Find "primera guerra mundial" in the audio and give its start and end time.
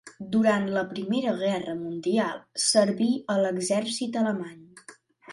0.93-2.39